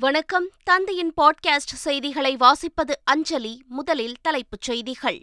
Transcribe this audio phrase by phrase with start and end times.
[0.00, 0.50] வணக்கம்.
[0.64, 5.22] தந்தையின் பாட்காஸ்ட் செய்திகளை வாசிப்பது அஞ்சலி முதலில் தலைப்புச் செய்திகள்.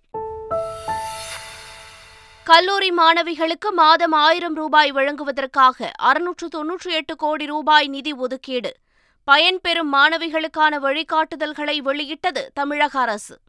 [2.44, 8.74] கல்லூரி மாணவிகளுக்கு மாதம் ஆயிரம் ரூபாய் வழங்குவதற்காக அறுநூற்று தொன்னூற்றி எட்டு கோடி ரூபாய் நிதி ஒதுக்கீடு.
[9.32, 13.40] பயன்பெறும் மாணவிகளுக்கான வழிகாட்டுதல்களை வெளியிட்டது தமிழக அரசு.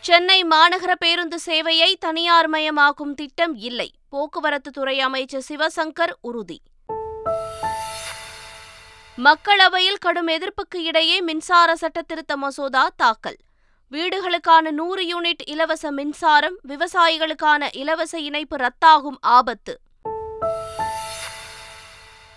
[0.00, 3.92] சென்னை மாநகர பேருந்து சேவையை தனியார்மயமாக்கும் திட்டம் இல்லை.
[4.08, 6.60] போக்குவரத்து துறை அமைச்சர் சிவசங்கர் உறுதி.
[9.24, 13.36] மக்களவையில் கடும் எதிர்ப்புக்கு இடையே மின்சார சட்டத்திருத்த மசோதா தாக்கல்.
[13.92, 19.80] வீடுகளுக்கான நூறு யூனிட் இலவச மின்சாரம் விவசாயிகளுக்கான இலவச இணைப்பு ரத்தாகும் ஆபத்து.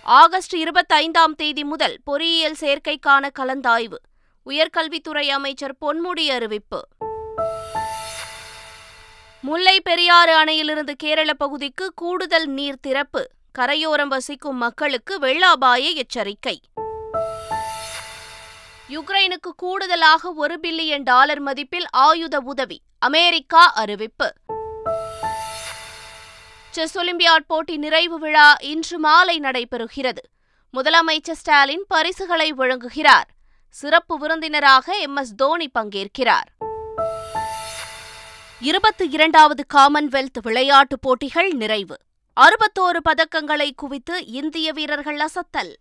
[0.02, 3.96] ஆகஸ்ட் இருபத்தைந்தாம் தேதி முதல் பொறியியல் சேர்க்கைக்கான கலந்தாய்வு.
[4.46, 6.88] உயர்கல்வித்துறை அமைச்சர் பொன்முடி அறிவிப்பு.
[9.40, 13.28] முல்லை பெரியாறு அணையிலிருந்து கேரள பகுதிக்கு கூடுதல் நீர் திறப்பு.
[13.52, 16.60] கரையோரம் வசிக்கும் மக்களுக்கு வெள்ள அபாய எச்சரிக்கை.
[18.88, 24.34] யுக்ரைனுக்கு கூடுதலாக ஒரு பில்லியன் டாலர் மதிப்பில் ஆயுத உதவி அமெரிக்கா அறிவிப்பு.
[26.70, 30.22] செஸ் ஒலிம்பியாட் போட்டி நிறைவு விழா இன்று மாலை நடைபெறுகிறது.
[30.72, 33.28] முதலமைச்சர் ஸ்டாலின் பரிசுகளை வழங்குகிறார்.
[33.68, 35.16] சிறப்பு விருந்தினராக எம்.
[35.16, 35.34] எஸ்.
[35.36, 36.48] தோனி பங்கேற்கிறார்.
[38.60, 41.96] இருபத்தி இரண்டாவது காமன்வெல்த் விளையாட்டுப் போட்டிகள் நிறைவு.
[42.40, 45.74] அறுபத்தோரு பதக்கங்களை குவித்து இந்திய வீரர்கள் அசத்தல்.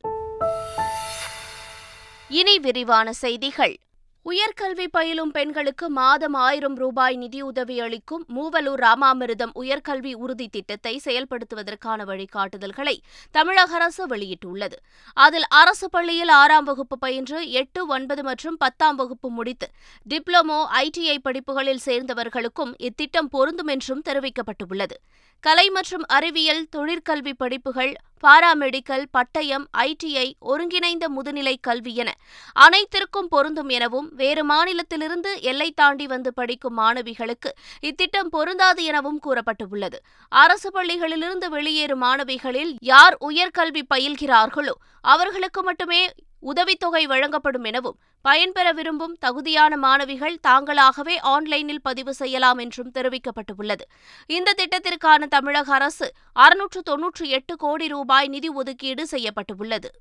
[2.29, 3.79] இனி விரிவான செய்திகள்.
[4.25, 12.93] உயர்கல்வி பயிலும் பெண்களுக்கு மாதம் ஆயிரம் ரூபாய் நிதியுதவி அளிக்கும் மூவலூர் ராமாமிர்தம் உயர்கல்வி உறுதி திட்டத்தை செயல்படுத்துவதற்கான வழிகாட்டுதல்களை
[13.31, 14.77] தமிழக அரசு வெளியிட்டுள்ளது.
[15.13, 19.69] அதில் அரசு பள்ளியில் ஆறாம் வகுப்பு பயின்று எட்டு ஒன்பது மற்றும் பத்தாம் வகுப்பு முடித்து
[20.09, 24.97] டிப்ளமோ ஐடிஐ படிப்புகளில் சேர்ந்தவர்களுக்கும் இத்திட்டம் பொருந்தும் என்றும் தெரிவிக்கப்பட்டுள்ளது.
[25.39, 32.09] கலை மற்றும் அறிவியல் தொழிற்கல்வி படிப்புகள் பாராமெடிக்கல் பட்டயம் ஐடிஐ ஒருங்கிணைந்த முதுநிலை கல்வி என
[32.53, 39.99] அனைத்திற்கும் பொருந்தும் எனவும் வேறு மாநிலத்திலிருந்து எல்லை தாண்டி வந்து படிக்கும் மாணவிகளுக்கு இத்திட்டம் பொருந்தாது எனவும் கூறப்பட்டுள்ளது.
[40.31, 46.01] அரசு பள்ளிகளிலிருந்து வெளியேறும் மாணவிகளில் யார் உயர்கல்வி பயில்கிறார்களோ அவர்களுக்கு மட்டுமே
[46.41, 53.85] உதவித்தொகை வழங்கப்படும் எனவும் பயன்பெற விரும்பும் தகுதியான மாணவிகள் தாங்களாகவே ஆன்லைனில் பதிவு செய்யலாம் என்றும் தெரிவிக்கப்பட்டுள்ளது.
[54.27, 59.91] இந்த திட்டத்திற்கான தமிழக அரசு அறுநூற்று தொன்னூற்றி எட்டு கோடி ரூபாய் நிதி ஒதுக்கீடு செய்யப்பட்டுள்ளது.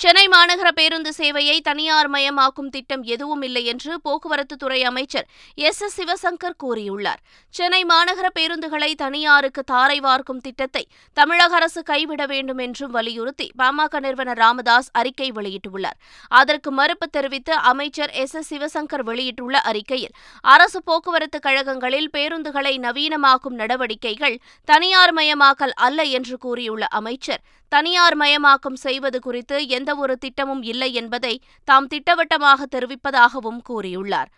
[0.00, 5.26] சென்னை மாநகர பேருந்து சேவையை தனியார் மயமாக்கும் திட்டம் எதுவும் இல்லை என்று போக்குவரத்து துறை அமைச்சர்
[5.68, 7.20] எஸ் எஸ் சிவசங்கர் கூறியுள்ளார்.
[7.54, 10.84] சென்னை மாநகர பேருந்துகளை தனியாருக்கு தாரை வார்க்கும் திட்டத்தை
[11.16, 15.98] தமிழக அரசு கைவிட வேண்டும் என்றும் வலியுறுத்தி பாமக நிறுவனர் ராமதாஸ் அறிக்கை வெளியிட்டுள்ளார்.
[16.40, 24.40] அதற்கு மறுப்பு தெரிவித்து அமைச்சர் எஸ் எஸ் சிவசங்கர் வெளியிட்டுள்ள அறிக்கையில் அரசு போக்குவரத்து கழகங்களில் பேருந்துகளை நவீனமாக்கும் நடவடிக்கைகள்
[24.68, 31.32] தனியார் மயமாக்கல் அல்ல என்று கூறியுள்ள அமைச்சர் தனியார் மயமாக்கம் செய்வது குறித்து எந்த எந்தவொரு திட்டமும் இல்லை என்பதை
[31.68, 34.30] தாம் திட்டவட்டமாக தெரிவிப்பதாகவும் கூறியுள்ளார்.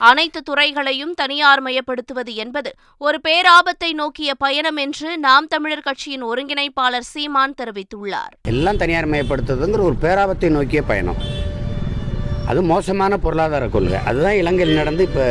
[0.00, 2.70] அனைத்து துறைகளையும் தனியார் மயப்படுத்துவது என்பது
[3.06, 8.32] ஒரு பேராபத்தை நோக்கிய பயணம் என்று நாம் தமிழர் கட்சியின் ஒருங்கிணைப்பாளர் சீமான் தெரிவித்துள்ளார்.
[8.52, 11.20] எல்லாம் தனியார் மயப்படுத்துவதுங்கிற ஒரு பேராபத்தை நோக்கிய பயணம்.
[12.52, 14.00] அது மோசமான பொருளாதார கொள்கை.
[14.10, 15.26] அதுதான் இலங்கையில் நடந்து இப்போ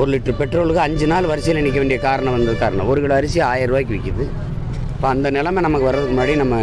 [0.00, 2.88] ஒரு லிட்டர் பெட்ரோலுக்கு அஞ்சு நாள் வரிசையில் நிற்க வேண்டிய காரணம் வந்தது காரணம்.
[2.92, 4.26] ஒரு கிலோ அரிசி ஆயிரம் ரூபாய்க்கு விற்கிது
[5.02, 6.56] இப்போ அந்த நிலைமை நமக்கு வர்றதுக்கு முன்னாடி நம்ம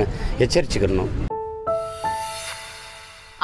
[0.44, 1.09] எச்சரிச்சுக்கணும்.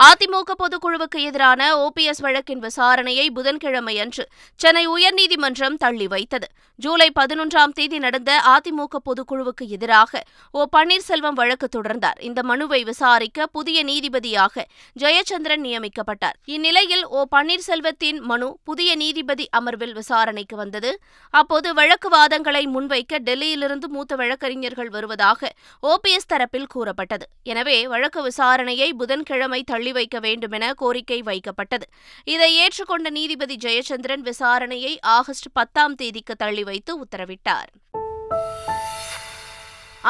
[0.04, 4.24] அதிமுக பொதுக்குழுவுக்கு எதிரான ஓபிஎஸ் வழக்கின் விசாரணையை புதன்கிழமை அன்று
[4.56, 6.48] சென்னை உயர்நீதிமன்றம் தள்ளி வைத்தது.
[6.76, 12.20] ஜூலை பதினொன்றாம் தேதி நடந்த அதிமுக பொதுக்குழுவுக்கு எதிராக ஓ பன்னீர்செல்வம் வழக்கு தொடர்ந்தார்.
[12.20, 14.66] இந்த மனுவை விசாரிக்க புதிய நீதிபதியாக
[15.00, 16.36] ஜெயச்சந்திரன் நியமிக்கப்பட்டார்.
[16.46, 21.00] இந்நிலையில் ஓ பன்னீர்செல்வத்தின் மனு புதிய நீதிபதி அமர்வில் விசாரணைக்கு வந்தது.
[21.30, 25.54] அப்போது வழக்கு வாதங்களை முன்வைக்க டெல்லியிலிருந்து மூத்த வழக்கறிஞர்கள் வருவதாக
[25.84, 27.28] ஓபிஎஸ் தரப்பில் கூறப்பட்டது.
[27.44, 31.86] எனவே வழக்கு விசாரணையை புதன்கிழமை தள்ளி தள்ளி வைக்க வேண்டுமென கோரிக்கை வைக்கப்பட்டது.
[32.34, 37.70] இதை ஏற்றுக்கொண்ட நீதிபதி ஜெயச்சந்திரன் விசாரணையை ஆகஸ்ட் பத்தாம் தேதிக்கு தள்ளி வைத்து உத்தரவிட்டார்.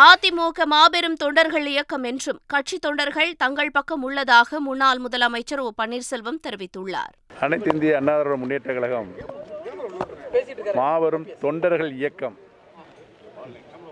[0.06, 7.14] அதிமுக மாபெரும் தொண்டர்கள் இயக்கம் என்றும் கட்சி தொண்டர்கள் தங்கள் பக்கம் உள்ளதாக முன்னாள் முதலமைச்சர் ஓ பன்னீர்செல்வம் தெரிவித்துள்ளார்.
[7.46, 9.12] அனைத்து இந்திய அண்ணா முன்னேற்ற கழகம்
[10.82, 12.38] மாபெரும் தொண்டர்கள் இயக்கம்.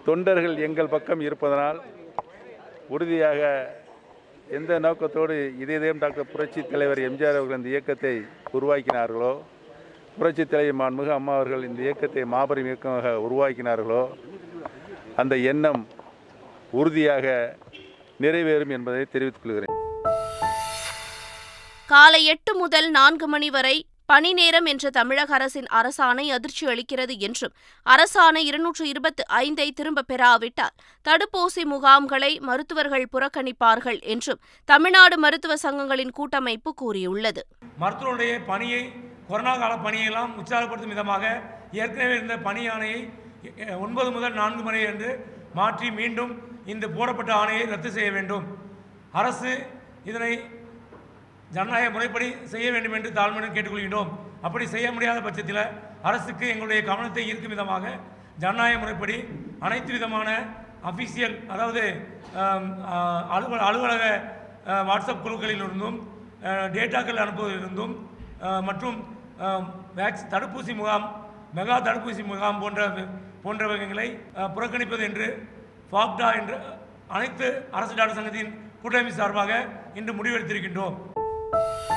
[0.08, 1.80] தொண்டர்கள் எங்கள் பக்கம் இருப்பதனால்
[2.94, 3.42] உறுதியாக
[4.54, 8.14] எந்த நோக்கத்தோடு இதயம் டாக்டர் புரட்சி தலைவர் எம்ஜிஆர் அவர்கள் இந்த இயக்கத்தை
[8.54, 9.32] உருவாக்கினார்களோ
[10.18, 14.02] புரட்சி தலைவர் மாண்புமிகு அம்மா அவர்கள் இந்த இயக்கத்தை மாபெரும் இயக்கமாக உருவாக்கினார்களோ
[15.16, 15.82] அந்த எண்ணம்
[16.72, 17.26] உறுதியாக
[18.20, 19.74] நிறைவேறும் என்பதை தெரிவித்துக் கொள்கிறேன்.
[21.90, 23.76] காலை எட்டு முதல் நான்கு மணி வரை
[24.10, 27.54] பணி நேரம் என்ற தமிழக அரசின் அரசாணை அதிர்ச்சி அளிக்கிறது என்றும்
[27.86, 36.74] அரசாணை இருநூற்று இருபத்து ஐந்தை திரும்பப் பெறாவிட்டால் தடுப்பூசி முகாம்களை மருத்துவர்கள் புறக்கணிப்பார்கள் என்றும் தமிழ்நாடு மருத்துவ சங்கங்களின் கூட்டமைப்பு
[36.74, 37.44] கூறியுள்ளது.
[37.82, 38.84] மருத்துவருடைய பணியை
[39.28, 41.24] கொரோனா கால பணியெல்லாம் உற்சாகப்படுத்தும் விதமாக
[41.82, 43.00] ஏற்கனவே இருந்த பணி ஆணையை
[43.80, 45.12] ஒன்பது முதல் நான்கு மணி என்று
[45.60, 46.34] மாற்றி மீண்டும்
[46.66, 48.46] இந்த போடப்பட்ட ஆணையை ரத்து செய்ய வேண்டும்.
[49.12, 49.54] அரசு
[50.04, 50.34] இதனை
[51.56, 54.12] ஜனநாயக முறைப்படி செய்ய வேண்டும் என்று தாழ்மையுடன் கேட்டுக்கொள்கின்றோம்.
[54.46, 55.64] அப்படி செய்ய முடியாத பட்சத்தில்
[56.10, 57.84] அரசுக்கு எங்களுடைய கவனத்தை ஈர்க்கும் விதமாக
[58.44, 59.18] ஜனநாயக முறைப்படி
[59.66, 60.30] அனைத்து விதமான
[60.90, 61.84] அஃபிஷியல் அதாவது
[63.36, 64.04] அலுவல அலுவலக
[64.90, 65.98] வாட்ஸ்அப் குழுக்களிலிருந்தும்
[66.76, 67.94] டேட்டாக்கள் அனுப்புவதிலிருந்தும்
[68.70, 68.98] மற்றும்
[70.00, 71.06] வேக்ஸ் தடுப்பூசி முகாம்
[71.58, 72.82] மெகா தடுப்பூசி முகாம் போன்ற
[73.46, 74.08] போன்றவங்களை
[74.56, 75.28] புறக்கணிப்பது என்று
[75.92, 76.58] ஃபாக்டா என்று
[77.16, 77.48] அனைத்து
[77.78, 78.54] அரசு டாக்டர் சங்கத்தின்
[78.84, 79.52] கூட்டமைப்பு சார்பாக
[80.00, 80.96] இன்று முடிவெடுத்திருக்கின்றோம்.
[81.54, 81.93] you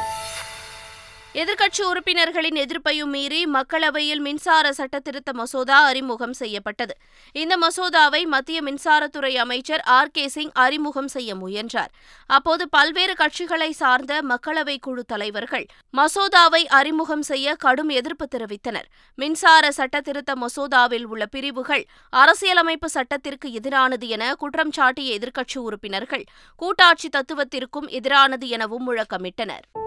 [1.36, 6.94] எதிர்க்கட்சி உறுப்பினர்களின் எதிர்ப்பையும் மீறி மக்களவையில் மின்சார சட்ட திருத்த மசோதா அறிமுகம் செய்யப்பட்டது.
[7.32, 10.10] இந்த மசோதாவை மத்திய மின்சாரத்துறை அமைச்சர் ஆர்.
[10.10, 10.28] கே.
[10.28, 11.90] சிங் அறிமுகம் செய்ய முயன்றார்.
[12.26, 15.66] அப்போது பல்வேறு கட்சிகளை சார்ந்த மக்களவை குழு தலைவர்கள்
[15.96, 18.88] மசோதாவை அறிமுகம் செய்ய கடும் எதிர்ப்பு தெரிவித்தனர்.
[19.14, 26.24] மின்சார சட்ட திருத்த மசோதாவில் உள்ள பிரிவுகள் அரசியலமைப்பு சட்டத்திற்கு எதிரானது என குற்றம் சாட்டிய எதிர்க்கட்சி உறுப்பினர்கள்
[26.56, 29.85] கூட்டாட்சி தத்துவத்திற்கும் எதிரானது எனவும் முழக்கமிட்டனர்.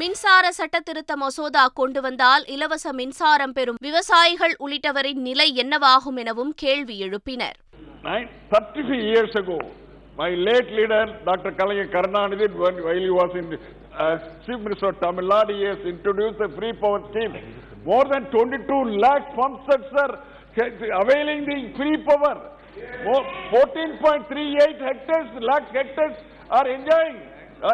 [0.00, 6.96] மின்சார சட்ட திருத்த மசோதா கொண்டு வந்தால் இலவச மின்சாரம் பெறும் விவசாயிகள் உள்ளிட்டவரின் நிலை என்னவாகும் எனவும் கேள்வி
[7.08, 7.58] எழுப்பினர்
[8.04, 9.56] Nine, 35 years ago,
[10.16, 11.50] my late leader, Dr.
[11.58, 14.14] Kalaya Karnanidhi, when, while he was in uh,
[14.44, 17.34] Chief Minister of Tamil Nadu, he has introduced the free power scheme.
[17.84, 20.14] More than 22 lakh pump sets are
[21.02, 22.34] availing the free power.
[23.06, 26.16] More, 14.38 hectares, lakh hectares
[26.50, 27.18] are enjoying.
[27.60, 27.72] Uh,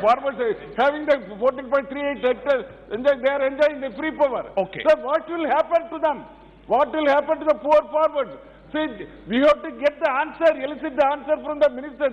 [0.00, 4.50] farmers are having the 14.38 hectares, they are enjoying the free power.
[4.56, 4.82] Okay.
[4.88, 6.24] So what will happen to them?
[6.66, 8.36] What will happen to the poor farmers?
[8.72, 12.10] See, we have to get the answer, elicit the answer from the minister.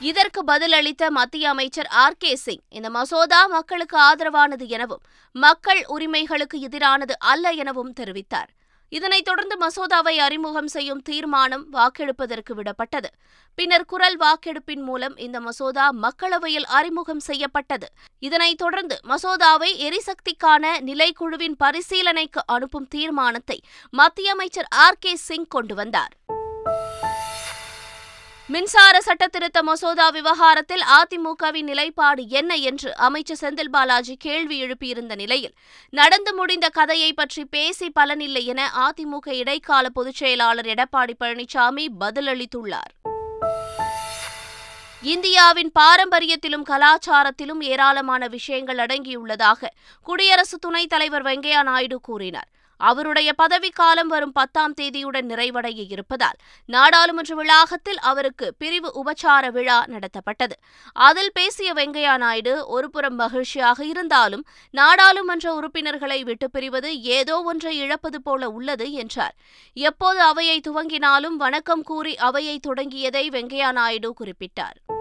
[0.00, 5.02] இதற்கு பதிலளித்த மத்திய அமைச்சர் R K Singh இந்த மசோதா மக்களுக்கு ஆதரவானது எனவும்
[5.34, 8.50] மக்கள் உரிமைகளுக்கு எதிரானது அல்ல எனவும் தெரிவித்தார்
[8.88, 13.10] இதனைத் தொடர்ந்து மசோதாவை அறிமுகம் செய்யும் தீர்மானம் வாக்கெடுப்பதற்கு விடப்பட்டது.
[13.54, 17.88] பின்னர் குரல் வாக்கெடுப்பின் மூலம் இந்த மசோதா மக்களவையில் அறிமுகம் செய்யப்பட்டது.
[18.18, 23.60] இதனைத் தொடர்ந்து மசோதாவை எரிசக்திக்கான நிலைக்குழுவின் பரிசீலனைக்கு அனுப்பும் தீர்மானத்தை
[23.90, 26.16] மத்திய அமைச்சர் ஆர் கே சிங் கொண்டு வந்தார்.
[28.48, 35.54] மின்சார சட்ட திருத்த மசோதா விவகாரத்தில் அதிமுகவின் நிலைப்பாடு என்ன என்று அமைச்சர் செந்தில் பாலாஜி கேள்வி எழுப்பியிருந்த நிலையில்
[35.90, 42.92] நடந்து முடிந்த கதையை பற்றி பேசி பலனில்லை என அதிமுக இடைக்கால பொதுச் செயலாளர் எடப்பாடி பழனிசாமி பதிலளித்துள்ளார்.
[45.02, 49.66] இந்தியாவின் பாரம்பரியத்திலும் கலாச்சாரத்திலும் ஏராளமான விஷயங்கள் அடங்கியுள்ளதாக
[50.02, 52.48] குடியரசு துணைத் தலைவர் வெங்கையா நாயுடு கூறினார்.
[52.76, 56.36] அவருடைய பதவிக்காலம் வரும் பத்தாம் தேதியுடன் நிறைவடைய இருப்பதால்
[56.66, 60.52] நாடாளுமன்ற வளாகத்தில் அவருக்கு பிரிவு உபச்சார விழா நடத்தப்பட்டது.
[60.92, 68.48] அதில் பேசிய வெங்கையா நாயுடு ஒருபுறம் மகிழ்ச்சியாக இருந்தாலும் நாடாளுமன்ற உறுப்பினர்களை விட்டு பிரிவது ஏதோ ஒன்றை இழப்பது போல
[68.48, 69.34] உள்ளது என்றார்.
[69.72, 74.95] எப்போது அவையை துவங்கினாலும் வணக்கம் கூறி அவையை தொடங்கியதை வெங்கையா நாயுடு குறிப்பிட்டார்.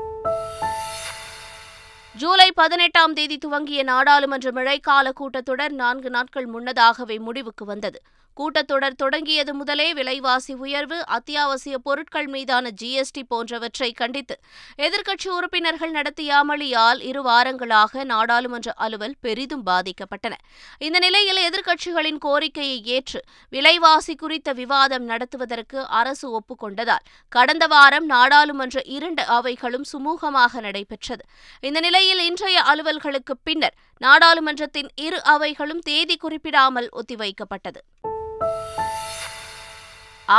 [2.17, 7.99] ஜூலை பதினெட்டாம் தேதி துவங்கிய நாடாளுமன்ற மழைக்கால கூட்டத்தொடர் நான்கு நாட்கள் முன்னதாகவே முடிவுக்கு வந்தது.
[8.39, 14.39] கூட்டத்தொடர் தொடங்கியது முதலே விலைவாசி உயர்வு அத்தியாவசிய பொருட்கள் மீதான ஜிஎஸ்டி போன்றவற்றை கண்டித்து
[14.77, 20.33] எதிர்க்கட்சி உறுப்பினர்கள் நடத்திய அமளியால் இரு வாரங்களாக நாடாளுமன்ற அலுவல் பெரிதும் பாதிக்கப்பட்டன.
[20.77, 29.25] இந்த நிலையில் எதிர்க்கட்சிகளின் கோரிக்கையை ஏற்று விலைவாசி குறித்த விவாதம் நடத்துவதற்கு அரசு ஒப்புக்கொண்டதால் கடந்த வாரம் நாடாளுமன்ற இரண்டு
[29.25, 31.23] அவைகளும் சுமூகமாக நடைபெற்றது.
[31.61, 37.81] இந்த நிலையில் இன்றைய அலுவல்களுக்கு பின்னர் நாடாளுமன்றத்தின் இரு அவைகளும் தேதி குறிப்பிடாமல் ஒத்திவைக்கப்பட்டது.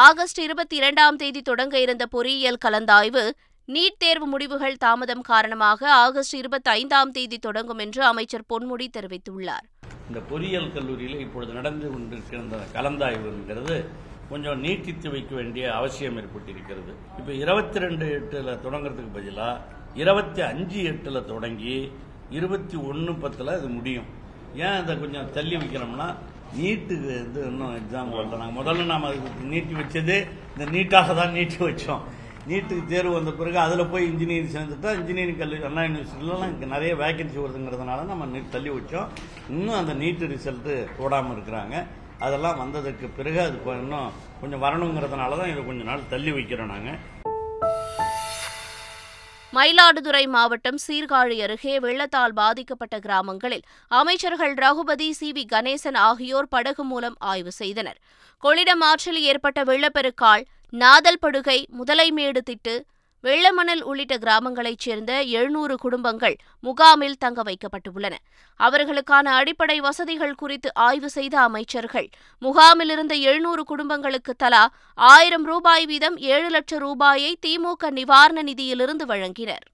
[0.05, 3.23] ஆகஸ்ட் இருபத்தி இரண்டாம் தேதி தொடங்க இருந்த பொறியியல் கலந்தாய்வு
[3.69, 9.67] நீட் தேர்வு முடிவுகள் தாமதம் காரணமாக ஆகஸ்ட் இருபத்தி ஐந்தாம் தேதி தொடங்கும் என்று அமைச்சர் பொன்முடி தெரிவித்துள்ளார்.
[10.09, 13.77] இந்த பொறியியல் கல்லூரியில் இப்பொழுது நடந்து கொண்டிருக்கிற இந்த கலந்தாய்வுங்கிறது
[14.31, 16.93] கொஞ்சம் நீட்டித்து வைக்க வேண்டிய அவசியம் ஏற்பட்டிருக்கிறது.
[17.19, 19.61] இப்போ இருபத்தி ரெண்டு எட்டில் தொடங்குறதுக்கு பதிலாக
[20.03, 21.77] இருபத்தி அஞ்சு எட்டில் தொடங்கி
[22.39, 24.09] இருபத்தி ஒன்று பத்தில் அது முடியும்.
[24.65, 26.09] ஏன் அதை கொஞ்சம் தள்ளி வைக்கிறோம்னா
[26.59, 30.17] நீட்டுக்கு வந்து இன்னும் எக்ஸாம் வரல நாங்கள் முதல்ல நாம் அதுக்கு நீட்டி வச்சது
[30.55, 32.03] இந்த நீட்டாக தான் நீட்டி வச்சோம்.
[32.51, 37.39] நீட்டுக்கு தேர்வு வந்த பிறகு அதில் போய் இன்ஜினியரிங் சேர்ந்துட்டா இன்ஜினியரிங் கல்லூரி அண்ணா யூனிவர்சிட்டிலலாம் இங்கே நிறைய வேகன்சி
[37.45, 39.09] வருதுங்கிறதுனால நம்ம நீட் தள்ளி வச்சோம்.
[39.55, 41.75] இன்னும் அந்த நீட்டு ரிசல்ட்டு போடாமல் இருக்கிறாங்க.
[42.27, 46.99] அதெல்லாம் வந்ததுக்கு பிறகு அது இன்னும் கொஞ்சம் வரணுங்கிறதுனால தான் இதை கொஞ்சம் நாள் தள்ளி வைக்கிறோம் நாங்கள்
[49.57, 55.29] மயிலாடுதுறை மாவட்டம் சீர்காழி அருகே வெள்ளத்தால் பாதிக்கப்பட்ட கிராமங்களில் அமைச்சர்கள் ரகுபதி சி.
[55.33, 55.45] வி.
[55.53, 57.99] கணேசன் ஆகியோர் படகு மூலம் ஆய்வு செய்தனர்.
[58.43, 62.75] கொள்ளிடம் ஆற்றில் ஏற்பட்ட வெள்ளப்பெருக்கால் நாதல்படுகை முதலைமேடு திட்டு
[63.26, 68.14] வெள்ளமணல் உள்ளிட்ட கிராமங்களைச் சேர்ந்த எழுநூறு குடும்பங்கள் முகாமில் தங்க வைக்கப்பட்டுள்ளன.
[68.61, 72.09] அவர்களுக்கான அடிப்படை வசதிகள் குறித்து ஆய்வு செய்த அமைச்சர்கள்
[72.42, 74.64] முகாமில் இருந்த எழுநூறு குடும்பங்களுக்கு தலா
[74.99, 79.66] ஆயிரம் ரூபாய் வீதம் ஏழு லட்சம் ரூபாயை திமுக நிவாரண நிதியிலிருந்து வழங்கினர்.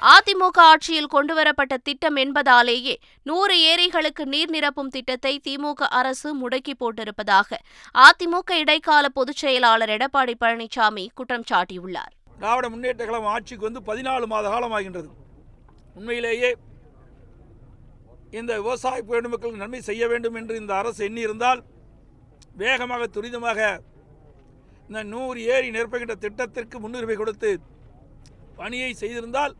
[0.00, 2.94] அதிமுக ஆட்சியில் கொண்டுவரப்பட்ட திட்டம் என்பதாலேயே
[3.26, 7.58] நூறு ஏரிகளுக்கு நீர் நிரப்பும் திட்டத்தை திமுக அரசு முடக்கி போட்டிருப்பதாக
[7.94, 12.12] அதிமுக இடைக்கால பொதுச் செயலாளர் எடப்பாடி பழனிசாமி குற்றம் சாட்டியுள்ளார்.
[12.38, 15.10] திராவிட முன்னேற்ற கழகம் ஆட்சிக்கு வந்து பதினாலு மாத காலமாகின்றது
[15.96, 16.50] உண்மையிலேயே
[18.30, 21.60] இந்த விவசாய பெருமக்களுக்கு நன்மை செய்ய வேண்டும் என்று இந்த அரசு எண்ணியிருந்தால்
[22.56, 23.60] வேகமாக துரிதமாக
[24.90, 27.50] இந்த நூறு ஏரி நிரப்புகின்ற திட்டத்திற்கு முன்னுரிமை கொடுத்து
[28.56, 29.52] பணியை செய்திருந்தால்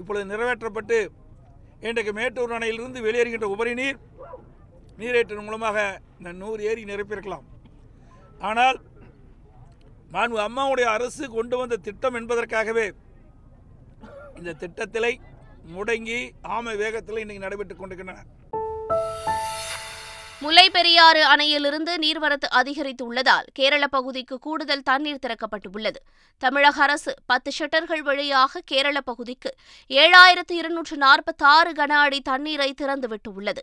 [0.00, 0.98] இப்பொழுது நிறைவேற்றப்பட்டு
[1.88, 3.98] இன்றைக்கு மேட்டூர் அணையிலிருந்து வெளியேறுகின்ற உபரி நீர்
[5.00, 5.78] நீரேற்றின் மூலமாக
[6.18, 7.46] இந்த நூறு ஏரி நிரப்பியிருக்கலாம்.
[8.48, 8.78] ஆனால்
[10.14, 12.86] மாண்பு அம்மாவுடைய அரசு கொண்டு வந்த திட்டம் என்பதற்காகவே
[14.38, 15.12] இந்த திட்டத்திலே
[15.74, 16.18] முடங்கி
[16.56, 18.24] ஆமை வேகத்தில் இன்றைக்கு நடைபெற்றுக் கொண்டிருக்கின்றன.
[20.44, 26.00] முல்லை பெரியாறு அணையிலிருந்து நீர்வரத்து அதிகரித்துள்ளதால் கேரள பகுதிக்கு கூடுதல் தண்ணீர் திறக்கப்பட்டுள்ளது.
[26.38, 29.50] தமிழக அரசு பத்து ஷட்டர்கள் வழியாக கேரள பகுதிக்கு
[29.88, 33.62] ஏழாயிரத்து இருநூற்று நாற்பத்தாறு கன அடி தண்ணீரை திறந்துவிட்டுள்ளது.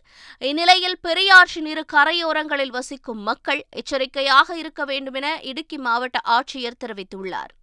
[0.49, 7.53] இந்நிலையில் பெரியாற்றின் இரு கரையோரங்களில் வசிக்கும் மக்கள் எச்சரிக்கையாக இருக்க வேண்டுமென இடுக்கி மாவட்ட ஆட்சியர் தெரிவித்துள்ளார்.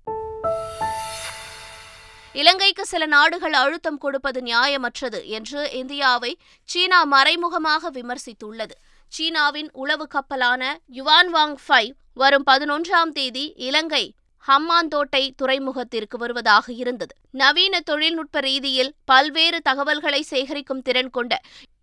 [2.33, 8.77] இலங்கைக்கு சில நாடுகள் அழுத்தம் கொடுப்பது நியாயமற்றது என்று இந்தியாவை சீனா மறைமுகமாக விமர்சித்துள்ளது.
[9.09, 10.62] சீனாவின் உளவு கப்பலான
[10.93, 14.05] யுவான்வாங் ஃபைவ் வரும் பதினொன்றாம் தேதி இலங்கை
[14.49, 17.15] ஹம்மாந்தோட்டை துறைமுகத்திற்கு வருவதாக இருந்தது.
[17.35, 21.35] நவீன தொழில்நுட்ப ரீதியில் பல்வேறு தகவல்களை சேகரிக்கும் திறன் கொண்ட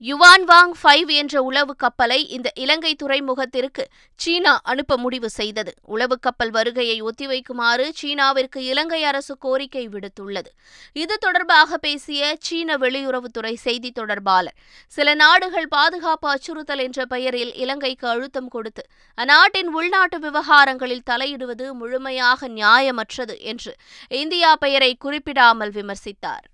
[0.03, 3.83] யுவான்வாங் ஃபைவ் என்ற உளவு கப்பலை இந்த இலங்கை துறைமுகத்திற்கு
[4.19, 5.71] சீனா அனுப்ப முடிவு செய்தது.
[5.85, 10.49] உளவு கப்பல் வருகையை ஒத்திவைக்குமாறு சீனாவிற்கு இலங்கை அரசு கோரிக்கை விடுத்துள்ளது.
[10.93, 18.47] இது தொடர்பாக பேசிய சீன வெளியுறவுத்துறை செய்தி தொடர்பாளர் சில நாடுகள் பாதுகாப்பு அச்சுறுத்தல் என்ற பெயரில் இலங்கைக்கு அழுத்தம்
[18.47, 18.85] கொடுத்து
[19.17, 23.73] அந்நாட்டின் உள்நாட்டு விவகாரங்களில் தலையிடுவது முழுமையாக நியாயமற்றது என்று
[24.09, 24.91] இந்தியா பெயரை
[25.35, 26.45] குறிப்பிடாமல் விமர்சித்தார்.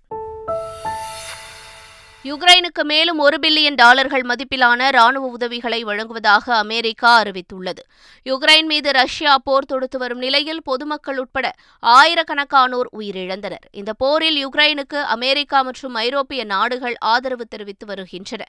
[2.24, 7.82] யுக்ரைனுக்கு மேலும் ஒரு பில்லியன் டாலர்கள் மதிப்பிலான ராணுவ உதவிகளை வழங்குவதாக அமெரிக்கா அறிவித்துள்ளது.
[8.24, 13.66] யுக்ரைன் மீது ரஷ்யா போர் தொடுத்து வரும் நிலையில் பொதுமக்கள் உட்பட ஆயிரக்கணக்கானோர் உயிரிழந்தனர்.
[13.72, 18.44] இந்த போரில் யுக்ரைனுக்கு அமெரிக்கா மற்றும் ஐரோப்பிய நாடுகள் ஆதரவு தெரிவித்து வருகின்றன.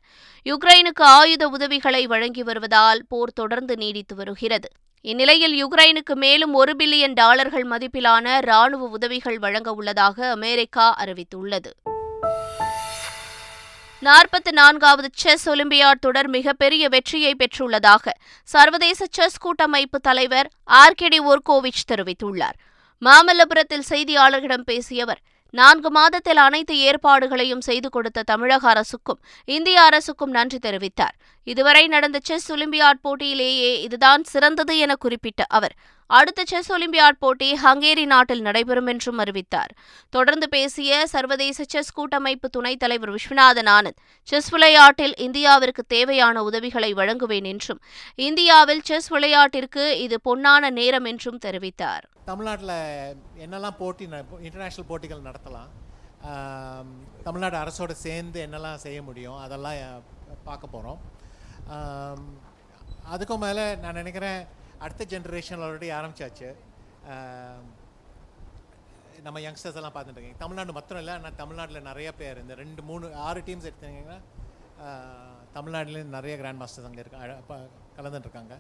[0.46, 4.70] யுக்ரைனுக்கு ஆயுத உதவிகளை வழங்கி வருவதால் போர் தொடர்ந்து நீடித்து வருகிறது.
[5.06, 11.72] இந்நிலையில் யுக்ரைனுக்கு மேலும் ஒரு பில்லியன் டாலர்கள் மதிப்பிலான ராணுவ உதவிகள் வழங்க உள்ளதாக அமெரிக்கா அறிவித்துள்ளது.
[14.02, 18.10] நாற்பத்தி நான்காவது செஸ் ஒலிம்பியாட் தொடர் மிகப்பெரிய வெற்றியை பெற்றுள்ளதாக
[18.44, 22.58] சர்வதேச செஸ் கூட்டமைப்பு தலைவர் ஆர்கெடி ஒர்கோவிச் தெரிவித்துள்ளார்.
[23.02, 25.20] மாமல்லபுரத்தில் செய்தியாளர்களிடம் பேசிய அவர்
[25.50, 31.16] நான்கு மாதத்தில் அனைத்து ஏற்பாடுகளையும் செய்து கொடுத்த தமிழக அரசுக்கும் இந்திய அரசுக்கும் நன்றி தெரிவித்தார்.
[31.44, 35.76] இதுவரை நடந்த செஸ் ஒலிம்பியாட் போட்டியிலேயே இதுதான் சிறந்தது என குறிப்பிட்ட அவர்
[36.08, 39.72] அடுத்த செஸ் ஒலிம்பியாட் போட்டி ஹங்கேரி நாட்டில் நடைபெறும் என்றும் அறிவித்தார்.
[40.10, 47.44] தொடர்ந்து பேசிய சர்வதேச செஸ் கூட்டமைப்பு துணைத் தலைவர் விஸ்வநாதன் ஆனந்த் செஸ் விளையாட்டில் இந்தியாவிற்கு தேவையான உதவிகளை வழங்குவேன்
[47.44, 47.82] என்றும்
[48.16, 52.06] இந்தியாவில் செஸ் விளையாட்டிற்கு இது பொன்னான நேரம் என்றும் தெரிவித்தார்.
[52.26, 52.76] தமிழ்நாட்டில்
[53.46, 54.06] என்னெல்லாம் போட்டி
[54.48, 55.72] இன்டர்நேஷ்னல் போட்டிகள் நடத்தலாம்
[57.24, 60.04] தமிழ்நாடு அரசோடு சேர்ந்து என்னெல்லாம் செய்ய முடியும் அதெல்லாம்
[60.44, 61.00] பார்க்க போகிறோம்
[63.14, 64.40] அதுக்கும் மேலே நான் நினைக்கிறேன்
[64.86, 66.50] அடுத்த ஜென்ரேஷன் ஆல்ரெடி ஆரம்பிச்சாச்சு.
[69.26, 70.40] நம்ம யங்ஸ்டர்ஸ் எல்லாம் பார்த்துட்டு இருக்கீங்க.
[70.44, 74.18] தமிழ்நாடு மாத்திரம் இல்லை ஆனால் தமிழ்நாட்டில் நிறைய பேர் இந்த ரெண்டு மூணு ஆறு டீம்ஸ் எடுத்தீங்கன்னா
[75.58, 77.56] தமிழ்நாட்டிலேருந்து நிறைய கிராண்ட் மாஸ்டர்ஸ் அங்கே இருக்க கலந்துட்டுருக்காங்க
[77.98, 78.56] கலந்துட்டு இருக்காங்க.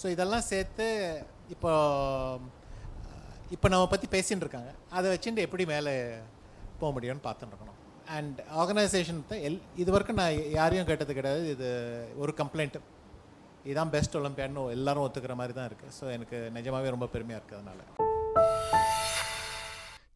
[0.00, 0.86] ஸோ இதெல்லாம் சேர்த்து
[1.54, 1.72] இப்போ
[3.54, 4.72] இப்போ நம்ம பற்றி பேசின்னு இருக்காங்க.
[4.96, 5.94] அதை வச்சுட்டு எப்படி மேலே
[6.80, 7.79] போக முடியும்னு பார்த்துட்டு இருக்கணும்.
[8.16, 11.42] அண்ட் ஆர்கனைசேஷன் எல் இது வரைக்கும் நான் யாரையும் கேட்டது கிடையாது.
[11.54, 11.68] இது
[12.22, 12.78] ஒரு கம்ப்ளைண்ட்
[13.68, 17.82] இதுதான் பெஸ்ட் ஒலிம்பியாட்னு எல்லாரும் ஒத்துக்கிற மாதிரி தான் இருக்குது ஸோ எனக்கு நிஜமாவே ரொம்ப பெருமையாக இருக்குது அதனால்.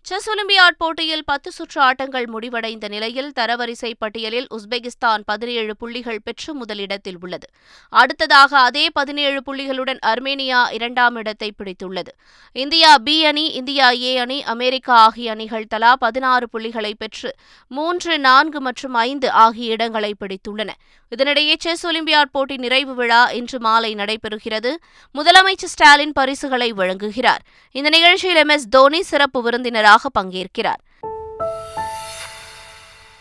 [0.09, 7.17] செஸ் ஒலிம்பியாட் போட்டியில் பத்து சுற்று ஆட்டங்கள் முடிவடைந்த நிலையில் தரவரிசை பட்டியலில் உஸ்பெகிஸ்தான் பதினேழு புள்ளிகள் பெற்று முதலிடத்தில்
[7.21, 7.47] உள்ளது.
[7.89, 12.13] அடுத்ததாக அதே பதினேழு புள்ளிகளுடன் அர்மேனியா இரண்டாம் இடத்தை பிடித்துள்ளது.
[12.53, 17.35] இந்தியா பி அணி இந்தியா ஏ அணி அமெரிக்கா ஆகிய அணிகள் தலா பதினாறு புள்ளிகளை பெற்று
[17.69, 20.71] மூன்று நான்கு மற்றும் ஐந்து ஆகிய இடங்களை பிடித்துள்ளன.
[21.13, 24.75] இதனிடையே செஸ் ஒலிம்பியாட் போட்டி நிறைவு விழா இன்று மாலை நடைபெறுகிறது.
[25.15, 27.43] முதலமைச்சர் ஸ்டாலின் பரிசுகளை வழங்குகிறார்.
[27.73, 30.81] இந்த நிகழ்ச்சியில் எம் எஸ் தோனி சிறப்பு விருந்தினராக பங்கேற்கிறார்.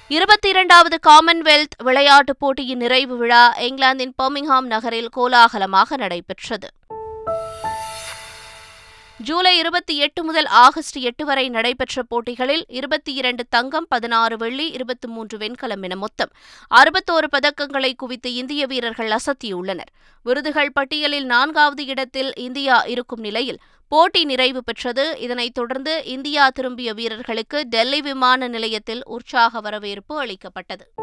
[0.07, 6.69] இருபத்தி இரண்டாவது காமன்வெல்த் விளையாட்டுப் போட்டியின் நிறைவு விழா இங்கிலாந்தின் பர்மிங்ஹாம் நகரில் கோலாகலமாக நடைபெற்றது.
[9.17, 15.07] ஜூலை இருபத்தி எட்டு முதல் ஆகஸ்ட் எட்டு வரை நடைபெற்ற போட்டிகளில் இருபத்தி இரண்டு தங்கம் பதினாறு வெள்ளி இருபத்தி
[15.07, 16.29] மூன்று வெண்கலம் என மொத்தம்
[16.75, 19.91] அறுபத்தோரு பதக்கங்களை குவித்து இந்திய வீரர்கள் அசத்தியுள்ளனர்.
[20.23, 25.19] விருதுகள் பட்டியலில் நான்காவது இடத்தில் இந்தியா இருக்கும் நிலையில் போட்டி நிறைவு பெற்றது.
[25.19, 30.93] இதனைத் தொடர்ந்து இந்தியா திரும்பிய வீரர்களுக்கு டெல்லி விமான நிலையத்தில் உற்சாக வரவேற்பு அளிக்கப்பட்டது.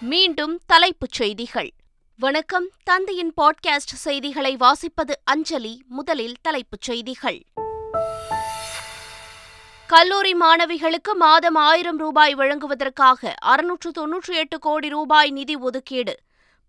[0.00, 1.72] மீண்டும் தலைப்புச் செய்திகள்.
[2.18, 2.70] வணக்கம்.
[2.84, 5.82] தந்தையின் பாட்காஸ்ட் செய்திகளை வாசிப்பது அஞ்சலி.
[5.88, 7.44] முதலில் தலைப்புச் செய்திகள்.
[9.86, 16.16] கல்லூரி மாணவிகளுக்கு மாதம் ஆயிரம் ரூபாய் வழங்குவதற்காக அறுநூற்று தொன்னூற்றி எட்டு கோடி ரூபாய் நிதி ஒதுக்கீடு.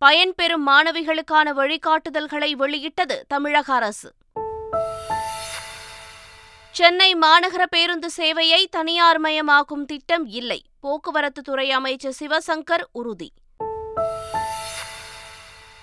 [0.03, 4.13] பயன்பெறும் மாணவிகளுக்கான வழிகாட்டுதல்களை வெளியிட்டது தமிழக அரசு.
[6.72, 10.63] சென்னை மாநகர பேருந்து சேவையை தனியார்மயமாக்கும் திட்டம் இல்லை.
[10.79, 13.31] போக்குவரத்து துறை அமைச்சர் சிவசங்கர் உறுதி.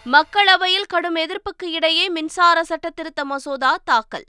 [0.05, 4.25] மக்களவையில் கடும் எதிர்ப்புக்கு இடையே மின்சார சட்டத்திருத்த மசோதா தாக்கல்.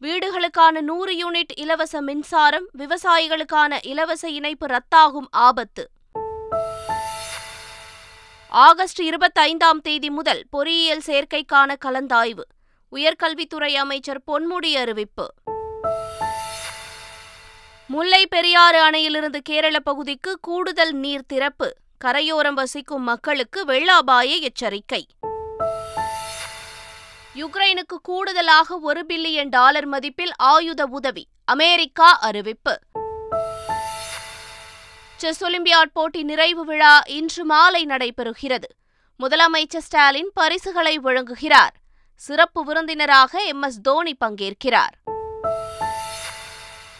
[0.00, 5.90] வீடுகளுக்கான நூறு யூனிட் இலவச மின்சாரம் விவசாயிகளுக்கான இலவச இணைப்பு ரத்தாகும் ஆபத்து.
[8.54, 12.40] ஆகஸ்ட் இருபத்தைந்தாம் தேதி முதல் பொறியியல் சேர்க்கைக்கான கலந்தாய்வு.
[12.92, 15.34] உயர்கல்வித்துறை அமைச்சர் பொன்முடி அறிவிப்பு.
[17.86, 21.74] முல்லை பெரியாறு அணையிலிருந்து கேரள பகுதிக்கு கூடுதல் நீர் திறப்பு.
[21.98, 25.06] கரையோரம் வசிக்கும் மக்களுக்கு வெள்ள அபாய எச்சரிக்கை.
[27.34, 31.26] யுக்ரைனுக்கு கூடுதலாக ஒரு பில்லியன் டாலர் மதிப்பில் ஆயுத உதவி.
[31.44, 32.78] அமெரிக்கா அறிவிப்பு.
[35.22, 38.62] செஸ் ஒலிம்பியாட் போட்டி நிறைவு விழா இன்று மாலை நடைபெறுகிறது.
[39.18, 41.68] முதலமைச்சர் ஸ்டாலின் பரிசுகளை வழங்குகிறார்.
[42.14, 43.62] சிறப்பு விருந்தினராக எம்.
[43.62, 43.80] எஸ்.
[43.82, 44.94] தோனி பங்கேற்கிறார்.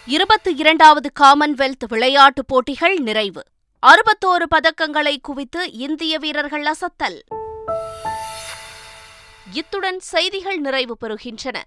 [0.06, 3.42] இருபத்தி இரண்டாவது காமன்வெல்த் விளையாட்டுப் போட்டிகள் நிறைவு.
[3.86, 7.20] அறுபத்தோரு பதக்கங்களை குவித்து இந்திய வீரர்கள் அசத்தல்.
[9.52, 11.62] இத்துடன் செய்திகள் நிறைவு பெறுகின்றன.